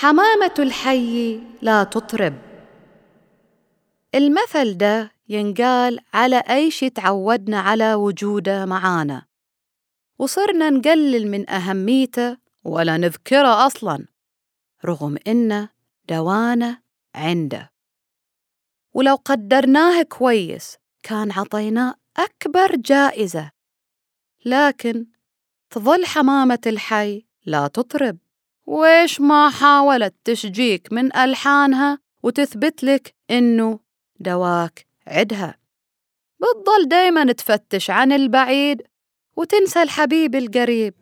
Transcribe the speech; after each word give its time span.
حمامة 0.00 0.54
الحي 0.58 1.40
لا 1.62 1.84
تطرب. 1.84 2.38
المثل 4.14 4.76
ده 4.76 5.12
ينقال 5.28 6.00
على 6.14 6.38
أي 6.50 6.70
شي 6.70 6.90
تعودنا 6.90 7.60
على 7.60 7.94
وجوده 7.94 8.66
معانا. 8.66 9.26
وصرنا 10.18 10.70
نقلل 10.70 11.30
من 11.30 11.50
أهميته 11.50 12.36
ولا 12.64 12.96
نذكره 12.96 13.66
أصلاً 13.66 14.06
رغم 14.84 15.18
إنه 15.26 15.68
دوانة 16.08 16.82
عنده. 17.14 17.72
ولو 18.94 19.14
قدرناه 19.14 20.02
كويس 20.02 20.76
كان 21.02 21.32
عطيناه 21.32 21.94
أكبر 22.16 22.76
جائزة. 22.76 23.50
لكن 24.44 25.06
تظل 25.70 26.06
حمامة 26.06 26.60
الحي 26.66 27.26
لا 27.46 27.66
تطرب. 27.66 28.18
ويش 28.68 29.20
ما 29.20 29.50
حاولت 29.50 30.14
تشجيك 30.24 30.92
من 30.92 31.16
ألحانها 31.16 31.98
وتثبت 32.22 32.84
لك 32.84 33.14
إنه 33.30 33.80
دواك 34.20 34.86
عدها. 35.06 35.58
بتضل 36.40 36.88
دايما 36.88 37.32
تفتش 37.32 37.90
عن 37.90 38.12
البعيد 38.12 38.82
وتنسى 39.36 39.82
الحبيب 39.82 40.34
القريب. 40.34 40.94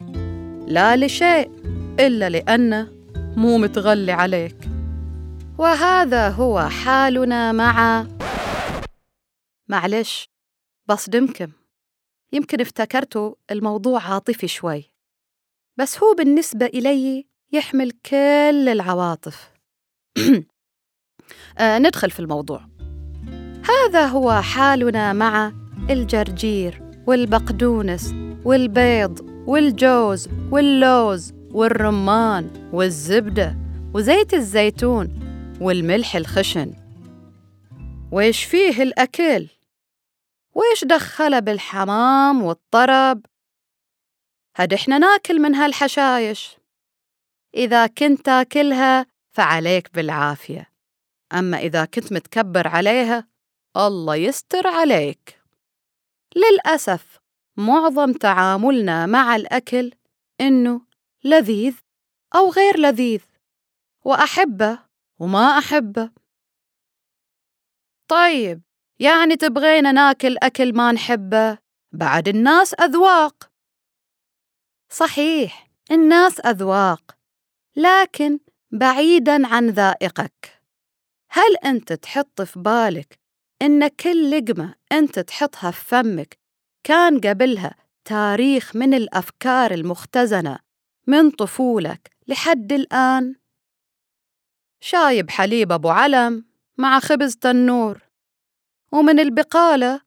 لا 0.69 0.97
لشيء 0.97 1.51
إلا 2.01 2.29
لأنه 2.29 2.93
مو 3.37 3.59
متغلي 3.59 4.13
عليك. 4.13 4.57
وهذا 5.59 6.29
هو 6.29 6.69
حالنا 6.69 7.53
مع 7.53 8.07
معلش 9.69 10.29
بصدمكم. 10.89 11.53
يمكن 12.33 12.61
افتكرتوا 12.61 13.35
الموضوع 13.51 14.03
عاطفي 14.03 14.49
شوي. 14.49 14.93
بس 15.77 15.99
هو 15.99 16.15
بالنسبة 16.15 16.67
إلي 16.67 17.27
يحمل 17.53 17.91
كل 17.91 18.69
العواطف 18.69 19.51
آه 21.59 21.79
ندخل 21.79 22.11
في 22.11 22.21
الموضوع 22.21 22.67
هذا 23.69 24.07
هو 24.07 24.43
حالنا 24.43 25.13
مع 25.13 25.53
الجرجير 25.91 26.83
والبقدونس 27.07 28.15
والبيض 28.45 29.21
والجوز 29.47 30.29
واللوز 30.51 31.33
والرمان 31.51 32.71
والزبدة 32.73 33.57
وزيت 33.95 34.35
الزيتون 34.35 35.21
والملح 35.61 36.17
الخشن 36.17 36.73
ويش 38.13 38.45
فيه 38.45 38.83
الأكل؟ 38.83 39.47
ويش 40.55 40.85
دخله 40.85 41.39
بالحمام 41.39 42.43
والطرب؟ 42.43 43.27
هاد 44.57 44.73
إحنا 44.73 44.99
ناكل 44.99 45.43
من 45.43 45.55
هالحشايش 45.55 46.57
إذا 47.55 47.87
كنت 47.87 48.27
تاكلها 48.27 49.07
فعليك 49.31 49.95
بالعافية. 49.95 50.73
أما 51.33 51.59
إذا 51.59 51.85
كنت 51.85 52.13
متكبر 52.13 52.69
عليها 52.69 53.29
الله 53.77 54.17
يستر 54.17 54.67
عليك. 54.67 55.43
للأسف 56.37 57.19
معظم 57.57 58.13
تعاملنا 58.13 59.07
مع 59.07 59.37
الأكل 59.37 59.93
إنه 60.41 60.81
لذيذ 61.25 61.75
أو 62.35 62.51
غير 62.51 62.79
لذيذ 62.79 63.21
وأحبه 64.05 64.79
وما 65.19 65.59
أحبه. 65.59 66.11
طيب 68.09 68.63
يعني 68.99 69.37
تبغينا 69.37 69.93
ناكل 69.93 70.37
أكل 70.43 70.77
ما 70.77 70.93
نحبه 70.93 71.59
بعد 71.93 72.29
الناس 72.29 72.75
أذواق؟ 72.75 73.51
صحيح 74.89 75.71
الناس 75.91 76.41
أذواق. 76.41 77.16
لكن 77.77 78.39
بعيداً 78.71 79.47
عن 79.47 79.71
ذائقك 79.71 80.63
هل 81.31 81.57
أنت 81.65 81.93
تحط 81.93 82.43
في 82.43 82.61
بالك 82.61 83.19
إن 83.63 83.89
كل 83.89 84.31
لقمة 84.31 84.75
أنت 84.93 85.19
تحطها 85.19 85.71
في 85.71 85.85
فمك 85.85 86.39
كان 86.85 87.21
قبلها 87.21 87.75
تاريخ 88.05 88.77
من 88.77 88.95
الأفكار 88.95 89.75
المختزنة 89.75 90.59
من 91.07 91.31
طفولك 91.31 92.11
لحد 92.29 92.73
الآن؟ 92.73 93.35
شايب 94.81 95.31
حليب 95.31 95.73
أبو 95.73 95.89
علم 95.89 96.45
مع 96.79 97.01
خبز 97.01 97.37
تنور 97.37 98.03
ومن 98.93 99.21
البقالة 99.21 100.01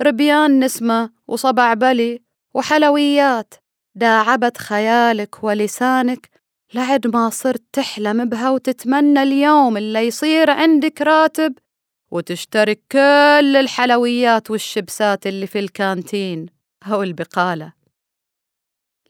ربيان 0.00 0.64
نسمة 0.64 1.10
وصبع 1.26 1.74
بلي 1.74 2.22
وحلويات 2.54 3.54
داعبت 3.94 4.58
خيالك 4.58 5.44
ولسانك 5.44 6.30
لعد 6.74 7.06
ما 7.06 7.30
صرت 7.30 7.62
تحلم 7.72 8.28
بها 8.28 8.50
وتتمنى 8.50 9.22
اليوم 9.22 9.76
اللي 9.76 9.98
يصير 10.06 10.50
عندك 10.50 11.02
راتب 11.02 11.58
وتشترك 12.10 12.80
كل 12.92 13.56
الحلويات 13.56 14.50
والشبسات 14.50 15.26
اللي 15.26 15.46
في 15.46 15.58
الكانتين 15.58 16.46
أو 16.92 17.02
البقالة. 17.02 17.72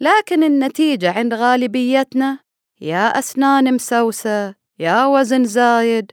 لكن 0.00 0.44
النتيجة 0.44 1.12
عند 1.12 1.34
غالبيتنا 1.34 2.38
يا 2.80 3.06
أسنان 3.18 3.74
مسوسة 3.74 4.54
يا 4.78 5.06
وزن 5.06 5.44
زايد 5.44 6.12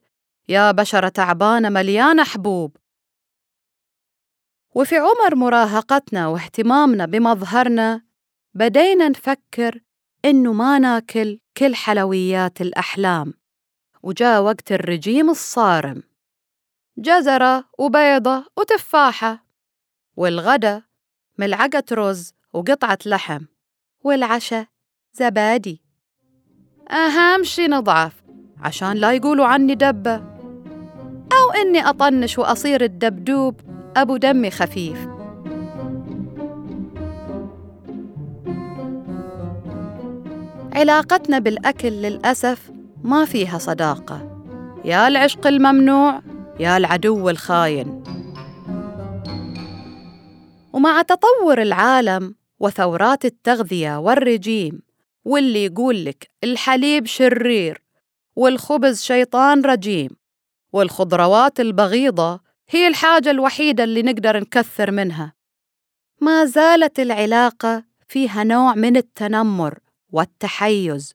يا 0.49 0.71
بشرة 0.71 1.09
تعبانة 1.09 1.69
مليانة 1.69 2.23
حبوب 2.23 2.77
وفي 4.75 4.95
عمر 4.97 5.35
مراهقتنا 5.35 6.27
واهتمامنا 6.27 7.05
بمظهرنا 7.05 8.01
بدينا 8.53 9.09
نفكر 9.09 9.81
إنه 10.25 10.53
ما 10.53 10.79
ناكل 10.79 11.40
كل 11.57 11.75
حلويات 11.75 12.61
الأحلام. 12.61 13.33
وجاء 14.03 14.41
وقت 14.41 14.71
الرجيم 14.71 15.29
الصارم. 15.29 16.03
جزرة 16.97 17.65
وبيضة 17.79 18.45
وتفاحة. 18.57 19.45
والغدا 20.15 20.83
ملعقة 21.37 21.83
رز 21.91 22.33
وقطعة 22.53 22.99
لحم. 23.05 23.45
والعشاء 24.03 24.65
زبادي. 25.13 25.81
أهم 26.91 27.43
شي 27.43 27.67
نضعف 27.67 28.13
عشان 28.61 28.91
لا 28.91 29.11
يقولوا 29.11 29.45
عني 29.45 29.75
دبة. 29.75 30.15
أو 31.33 31.51
إني 31.61 31.89
أطنش 31.89 32.39
وأصير 32.39 32.83
الدبدوب 32.83 33.61
أبو 33.97 34.17
دمي 34.17 34.51
خفيف. 34.51 35.20
علاقتنا 40.81 41.39
بالأكل 41.39 41.89
للأسف 41.89 42.71
ما 43.03 43.25
فيها 43.25 43.57
صداقة. 43.57 44.43
يا 44.85 45.07
العشق 45.07 45.47
الممنوع 45.47 46.21
يا 46.59 46.77
العدو 46.77 47.29
الخاين. 47.29 48.03
ومع 50.73 51.01
تطور 51.01 51.61
العالم 51.61 52.35
وثورات 52.59 53.25
التغذية 53.25 53.97
والرجيم 53.97 54.81
واللي 55.25 55.65
يقول 55.65 56.05
لك 56.05 56.31
الحليب 56.43 57.05
شرير 57.05 57.81
والخبز 58.35 59.01
شيطان 59.01 59.61
رجيم 59.61 60.09
والخضروات 60.73 61.59
البغيضة 61.59 62.39
هي 62.69 62.87
الحاجة 62.87 63.31
الوحيدة 63.31 63.83
اللي 63.83 64.01
نقدر 64.01 64.39
نكثر 64.39 64.91
منها. 64.91 65.33
ما 66.21 66.45
زالت 66.45 66.99
العلاقة 66.99 67.83
فيها 68.07 68.43
نوع 68.43 68.75
من 68.75 68.97
التنمر 68.97 69.79
والتحيز. 70.11 71.13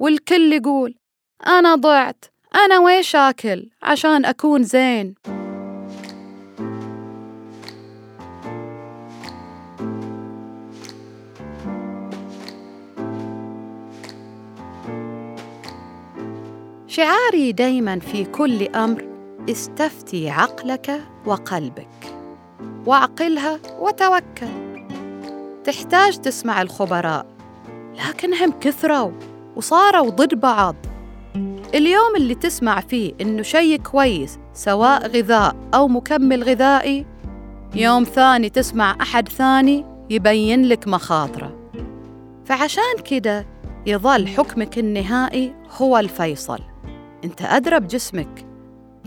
والكل 0.00 0.52
يقول 0.52 0.94
أنا 1.46 1.74
ضعت 1.74 2.24
أنا 2.54 2.78
ويش 2.78 3.16
آكل 3.16 3.70
عشان 3.82 4.24
أكون 4.24 4.62
زين. 4.62 5.14
شعاري 16.86 17.52
دايما 17.52 17.98
في 17.98 18.24
كل 18.24 18.66
أمر 18.66 19.04
استفتي 19.50 20.30
عقلك 20.30 21.00
وقلبك 21.26 22.16
واعقلها 22.86 23.60
وتوكل. 23.78 24.64
تحتاج 25.64 26.16
تسمع 26.16 26.62
الخبراء. 26.62 27.33
لكنهم 27.94 28.52
كثروا 28.60 29.10
وصاروا 29.56 30.10
ضد 30.10 30.34
بعض. 30.34 30.76
اليوم 31.74 32.16
اللي 32.16 32.34
تسمع 32.34 32.80
فيه 32.80 33.12
إنه 33.20 33.42
شيء 33.42 33.78
كويس 33.78 34.38
سواء 34.52 35.06
غذاء 35.08 35.56
أو 35.74 35.88
مكمل 35.88 36.42
غذائي 36.42 37.06
يوم 37.74 38.04
ثاني 38.04 38.48
تسمع 38.48 38.96
أحد 39.00 39.28
ثاني 39.28 39.84
يبين 40.10 40.64
لك 40.68 40.88
مخاطره. 40.88 41.70
فعشان 42.44 42.98
كده 43.04 43.46
يظل 43.86 44.28
حكمك 44.28 44.78
النهائي 44.78 45.54
هو 45.76 45.98
الفيصل. 45.98 46.58
أنت 47.24 47.42
أدرى 47.42 47.80
بجسمك 47.80 48.46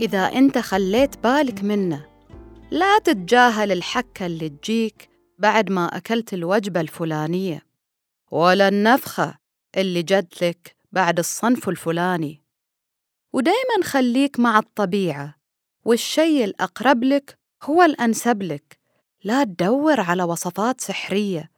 إذا 0.00 0.18
أنت 0.18 0.58
خليت 0.58 1.22
بالك 1.24 1.64
منه 1.64 2.04
لا 2.70 2.98
تتجاهل 2.98 3.72
الحكة 3.72 4.26
اللي 4.26 4.48
تجيك 4.48 5.08
بعد 5.38 5.70
ما 5.70 5.96
أكلت 5.96 6.34
الوجبة 6.34 6.80
الفلانية. 6.80 7.67
ولا 8.30 8.68
النفخة 8.68 9.38
اللي 9.76 10.02
جت 10.02 10.42
لك 10.42 10.76
بعد 10.92 11.18
الصنف 11.18 11.68
الفلاني. 11.68 12.42
ودايما 13.32 13.84
خليك 13.84 14.40
مع 14.40 14.58
الطبيعة 14.58 15.34
والشيء 15.84 16.44
الأقرب 16.44 17.04
لك 17.04 17.38
هو 17.62 17.82
الأنسب 17.82 18.42
لك. 18.42 18.78
لا 19.24 19.44
تدور 19.44 20.00
على 20.00 20.22
وصفات 20.22 20.80
سحرية 20.80 21.50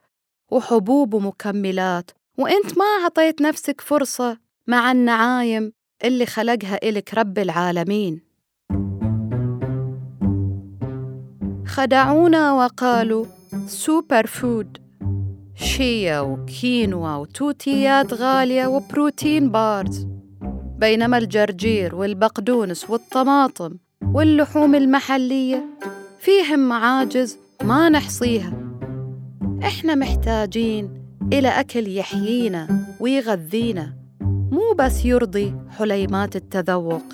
وحبوب 0.51 1.15
ومكملات 1.15 2.11
وإنت 2.39 2.79
ما 2.79 3.05
عطيت 3.05 3.43
نفسك 3.43 3.81
فرصة 3.81 4.39
مع 4.67 4.93
النعايم 4.93 5.73
اللي 6.05 6.27
خلقها 6.27 6.79
إلك 6.83 7.15
رب 7.15 7.39
العالمين. 7.39 8.21
خدعونا 11.67 12.53
وقالوا 12.53 13.27
super 13.67 14.27
food 14.27 14.90
شيا 15.61 16.21
وكينوا 16.21 17.17
وتوتيات 17.17 18.15
غالية 18.15 18.67
و 18.67 18.77
protein 18.77 19.51
bars 19.51 20.07
بينما 20.79 21.19
الجرجير 21.19 21.95
والبقدونس 21.95 22.91
والطماطم 22.91 23.77
واللحوم 24.03 24.75
المحلية 24.75 25.65
فيهم 26.19 26.69
معاجز 26.69 27.39
ما 27.63 27.89
نحصيها. 27.89 28.53
إحنا 29.63 29.95
محتاجين 29.95 31.05
إلى 31.33 31.49
أكل 31.49 31.97
يحيينا 31.97 32.87
ويغذينا 33.01 33.95
مو 34.53 34.73
بس 34.79 35.05
يرضي 35.05 35.55
حليمات 35.79 36.37
التذوق. 36.37 37.05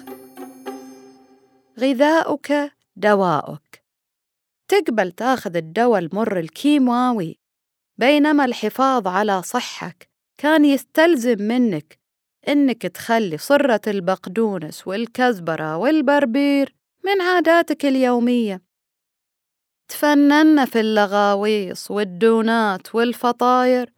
غذاؤك 1.81 2.73
دواؤك. 2.97 3.83
تقبل 4.69 5.13
تاخذ 5.13 5.57
الدواء 5.57 6.01
المر 6.01 6.39
الكيماوي. 6.39 7.46
بينما 7.99 8.45
الحفاظ 8.45 9.09
على 9.09 9.43
صحك 9.43 10.09
كان 10.39 10.65
يستلزم 10.65 11.43
منك 11.43 11.99
إنك 12.49 12.83
تخلي 12.83 13.39
صرة 13.39 13.81
البقدونس 13.87 14.87
والكزبرة 14.87 15.77
والبربير 15.77 16.75
من 17.05 17.21
عاداتك 17.21 17.85
اليومية. 17.85 18.63
تفننا 19.89 20.65
في 20.65 20.81
اللغاويص 20.81 21.91
والدونات 21.91 22.95
والفطاير 22.95 23.93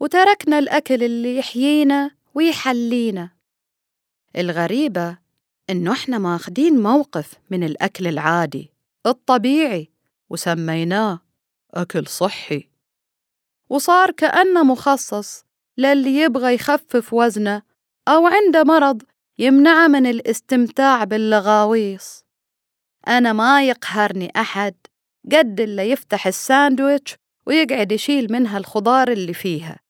وتركنا 0.00 0.58
الأكل 0.58 1.02
اللي 1.02 1.36
يحيينا 1.36 2.10
ويحلينا. 2.34 3.30
الغريبة 4.36 5.18
إنه 5.70 5.92
إحنا 5.92 6.18
ماخدين 6.18 6.82
موقف 6.82 7.34
من 7.50 7.64
الأكل 7.64 8.06
العادي 8.06 8.72
الطبيعي 9.06 9.90
وسميناه 10.30 11.20
أكل 11.74 12.06
صحي. 12.06 12.73
وصار 13.70 14.10
كأنه 14.10 14.64
مخصص 14.64 15.44
للي 15.78 16.20
يبغى 16.20 16.54
يخفف 16.54 17.14
وزنه 17.14 17.62
أو 18.08 18.26
عنده 18.26 18.64
مرض 18.64 19.02
يمنعه 19.38 19.86
من 19.88 20.06
الاستمتاع 20.06 21.04
باللغاويص 21.04 22.24
أنا 23.08 23.32
ما 23.32 23.68
يقهرني 23.68 24.32
أحد 24.36 24.74
قد 25.32 25.60
اللي 25.60 25.90
يفتح 25.90 26.26
الساندويتش 26.26 27.16
ويقعد 27.46 27.92
يشيل 27.92 28.32
منها 28.32 28.58
الخضار 28.58 29.08
اللي 29.12 29.34
فيها 29.34 29.80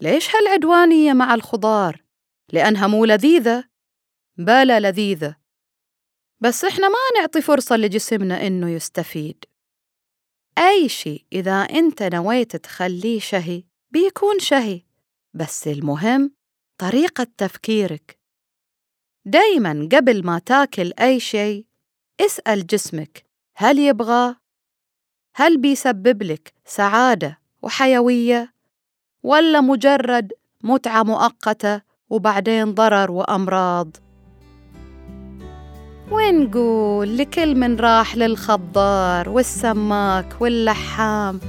ليش 0.00 0.36
هالعدوانية 0.36 1.12
مع 1.12 1.34
الخضار؟ 1.34 2.02
لأنها 2.52 2.86
مو 2.86 3.04
لذيذة؟ 3.04 3.64
بلا 4.36 4.80
لذيذة 4.80 5.36
بس 6.40 6.64
إحنا 6.64 6.88
ما 6.88 7.20
نعطي 7.20 7.42
فرصة 7.42 7.76
لجسمنا 7.76 8.46
إنه 8.46 8.70
يستفيد 8.70 9.44
أي 10.58 10.88
شيء 10.88 11.24
إذا 11.32 11.62
أنت 11.62 12.02
نويت 12.02 12.56
تخليه 12.56 13.20
شهي 13.20 13.64
بيكون 13.90 14.38
شهي 14.38 14.82
بس 15.34 15.68
المهم 15.68 16.32
طريقة 16.78 17.26
تفكيرك 17.36 18.18
دايما 19.24 19.88
قبل 19.92 20.26
ما 20.26 20.38
تاكل 20.38 20.92
أي 21.00 21.20
شيء 21.20 21.66
اسأل 22.20 22.66
جسمك 22.66 23.26
هل 23.56 23.78
يبغاه؟ 23.78 24.36
هل 25.34 25.58
بيسبب 25.58 26.22
لك 26.22 26.52
سعادة 26.64 27.38
وحيوية؟ 27.62 28.54
ولا 29.22 29.60
مجرد 29.60 30.32
متعة 30.64 31.02
مؤقتة 31.02 31.82
وبعدين 32.10 32.74
ضرر 32.74 33.10
وأمراض؟ 33.10 33.96
ونقول 36.10 37.18
لكل 37.18 37.54
من 37.54 37.76
راح 37.76 38.16
للخضار 38.16 39.28
والسماك 39.28 40.26
واللحام؟ 40.40 41.40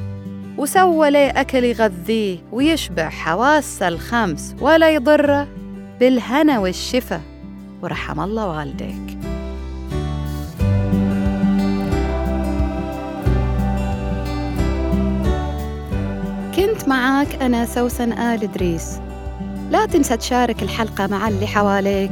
وسوى 0.58 1.12
لي 1.12 1.30
أكل 1.30 1.64
يغذيه 1.64 2.38
ويشبع 2.52 3.10
حواسه 3.10 3.88
الخمس 3.88 4.56
ولا 4.60 4.90
يضره 4.90 5.48
بالهنا 6.00 6.60
والشفا. 6.60 7.22
ورحم 7.82 8.20
الله 8.20 8.48
والديك. 8.48 9.18
كنت 16.56 16.88
معاك 16.88 17.42
أنا 17.42 17.66
سوسن 17.66 18.12
آل 18.12 18.44
إدريس. 18.44 19.00
لا 19.72 19.86
تنسى 19.86 20.18
تشارك 20.18 20.64
الحلقة 20.64 21.08
مع 21.08 21.28
اللي 21.28 21.48
حواليك. 21.48 22.12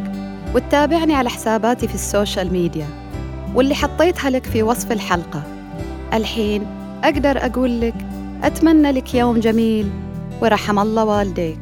وتتابعني 0.55 1.15
على 1.15 1.29
حساباتي 1.29 1.87
في 1.87 1.95
السوشيال 1.95 2.53
ميديا. 2.53 2.87
واللي 3.55 3.75
حطيتها 3.75 4.29
لك 4.29 4.45
في 4.45 4.63
وصف 4.63 4.91
الحلقة. 4.91 5.43
الحين 6.13 6.67
أقدر 7.03 7.45
أقول 7.45 7.81
لك 7.81 7.95
أتمنى 8.43 8.91
لك 8.91 9.15
يوم 9.15 9.39
جميل. 9.39 9.89
ورحم 10.41 10.79
الله 10.79 11.05
والديك. 11.05 11.59